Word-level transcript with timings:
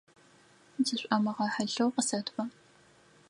Зышӏомыгъэхьылъэу, 0.85 1.89
къысэтба. 1.95 2.43